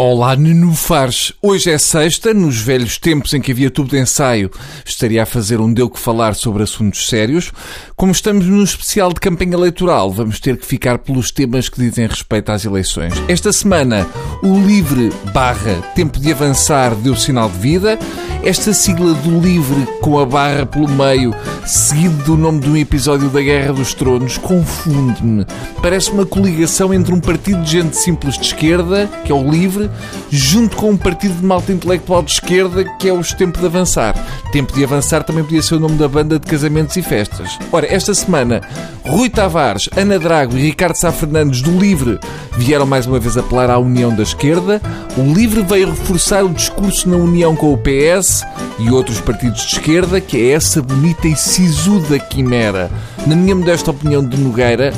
[0.00, 1.32] Olá, Nenufares!
[1.42, 4.48] Hoje é sexta, nos velhos tempos em que havia tubo de ensaio,
[4.84, 7.50] estaria a fazer um deu que falar sobre assuntos sérios.
[7.96, 12.06] Como estamos num especial de campanha eleitoral, vamos ter que ficar pelos temas que dizem
[12.06, 13.12] respeito às eleições.
[13.26, 14.06] Esta semana,
[14.40, 17.98] o livre barra tempo de avançar deu sinal de vida.
[18.44, 21.34] Esta sigla do livre com a barra pelo meio,
[21.66, 25.44] seguido do nome de um episódio da Guerra dos Tronos, confunde-me.
[25.82, 29.87] Parece uma coligação entre um partido de gente simples de esquerda, que é o livre,
[30.30, 34.14] junto com um partido de malta intelectual de esquerda, que é os Tempo de Avançar.
[34.52, 37.58] Tempo de Avançar também podia ser o nome da banda de casamentos e festas.
[37.72, 38.60] Ora, esta semana,
[39.04, 42.18] Rui Tavares, Ana Drago e Ricardo Sá Fernandes do Livre
[42.56, 44.82] vieram mais uma vez apelar à união da esquerda.
[45.16, 48.44] O Livre veio reforçar o discurso na união com o PS
[48.78, 52.90] e outros partidos de esquerda, que é essa bonita e sisuda quimera.
[53.26, 54.92] Na minha modesta opinião de Nogueira,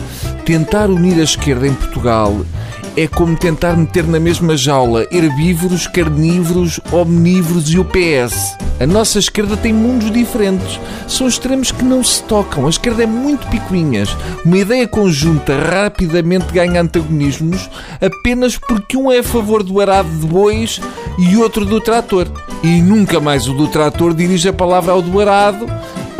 [0.45, 2.45] tentar unir a esquerda em Portugal
[3.01, 8.59] é como tentar meter na mesma jaula herbívoros, carnívoros, omnívoros e o PS.
[8.79, 10.79] A nossa esquerda tem mundos diferentes.
[11.09, 12.67] São extremos que não se tocam.
[12.67, 14.15] A esquerda é muito picuinhas.
[14.45, 17.71] Uma ideia conjunta rapidamente ganha antagonismos
[18.03, 20.79] apenas porque um é a favor do arado de bois
[21.19, 22.27] e outro do trator.
[22.63, 25.67] E nunca mais o do trator dirige a palavra ao do arado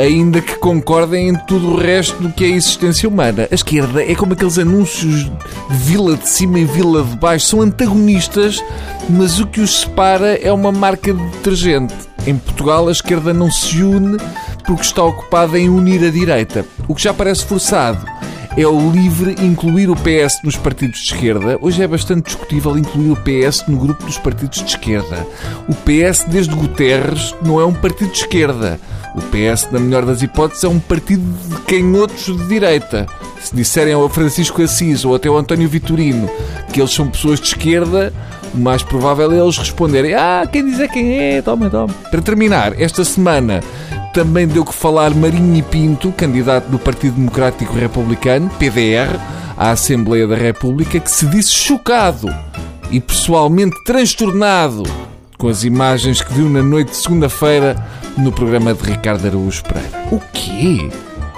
[0.01, 3.47] ainda que concordem em tudo o resto do que é a existência humana.
[3.51, 5.31] A esquerda é como aqueles anúncios de
[5.71, 8.65] vila de cima e vila de baixo, são antagonistas,
[9.11, 11.95] mas o que os separa é uma marca de detergente.
[12.27, 14.17] Em Portugal, a esquerda não se une
[14.65, 18.20] porque está ocupada em unir a direita, o que já parece forçado
[18.57, 21.57] é o livre incluir o PS nos partidos de esquerda.
[21.61, 25.27] Hoje é bastante discutível incluir o PS no grupo dos partidos de esquerda.
[25.69, 28.81] O PS, desde Guterres, não é um partido de esquerda.
[29.15, 33.07] O PS, na melhor das hipóteses, é um partido de canhotos de direita.
[33.41, 36.29] Se disserem ao Francisco Assis ou até ao António Vitorino
[36.73, 38.13] que eles são pessoas de esquerda,
[38.55, 41.93] o mais provável é eles responderem: Ah, quem diz é quem é, toma, toma.
[42.11, 43.61] Para terminar, esta semana
[44.13, 49.19] também deu que falar Marinho e Pinto, candidato do Partido Democrático Republicano, PDR,
[49.57, 52.29] à Assembleia da República, que se disse chocado
[52.91, 54.83] e pessoalmente transtornado
[55.39, 57.77] com as imagens que viu na noite de segunda-feira
[58.19, 60.05] no programa de Ricardo Araújo Pereira.
[60.11, 60.91] O quê?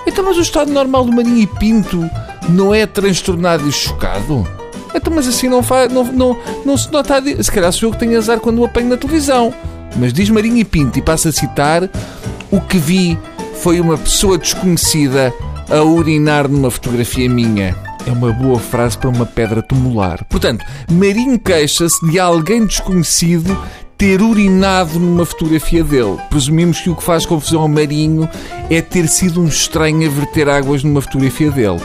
[0.07, 2.11] Então, mas o estado normal do Marinho e Pinto
[2.49, 4.47] não é transtornado e chocado?
[4.95, 7.23] Então, mas assim não, faz, não, não, não se nota.
[7.43, 9.55] Se calhar sou eu que tenho azar quando o apanho na televisão.
[9.97, 11.89] Mas diz Marinho e Pinto, e passa a citar:
[12.53, 13.19] O que vi
[13.63, 15.33] foi uma pessoa desconhecida
[15.71, 17.75] a urinar numa fotografia minha.
[18.07, 20.23] É uma boa frase para uma pedra tumular.
[20.27, 23.57] Portanto, Marinho queixa-se de alguém desconhecido
[23.97, 26.19] ter urinado numa fotografia dele.
[26.29, 28.29] Presumimos que o que faz confusão ao Marinho
[28.69, 31.81] é ter sido um estranho a verter águas numa fotografia dele.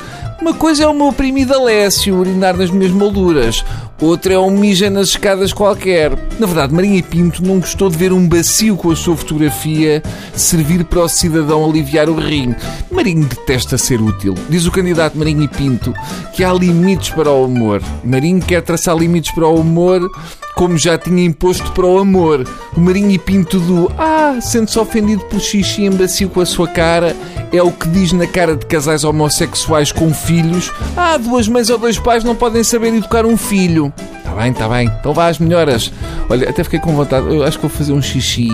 [0.48, 3.66] Uma coisa é o meu primo Alessio urinar nas minhas molduras,
[4.00, 6.18] outra é um mija nas escadas qualquer.
[6.40, 10.02] Na verdade, Marinha Pinto não gostou de ver um bacio com a sua fotografia
[10.34, 12.56] servir para o cidadão aliviar o rim.
[12.90, 14.36] Marinho detesta ser útil.
[14.50, 15.94] Diz o candidato Marinho Pinto
[16.32, 17.82] que há limites para o humor.
[18.02, 20.10] Marinho quer traçar limites para o humor
[20.58, 22.44] como já tinha imposto para o amor.
[22.76, 27.16] O Marinho e Pinto do Ah, sente-se ofendido pelo xixi embacio com a sua cara,
[27.52, 30.72] é o que diz na cara de casais homossexuais com filhos.
[30.96, 33.94] Ah, duas mães ou dois pais não podem saber educar um filho.
[34.18, 34.92] Está bem, está bem.
[35.00, 35.92] Então vá às melhoras.
[36.30, 37.28] Olha, até fiquei com vontade.
[37.28, 38.50] Eu acho que vou fazer um xixi,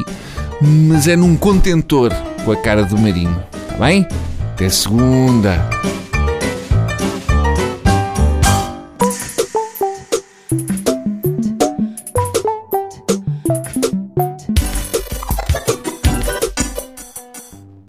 [0.61, 2.11] mas é num contentor
[2.45, 3.41] com a cara do Marinho.
[3.63, 4.07] Está bem?
[4.53, 5.69] Até segunda.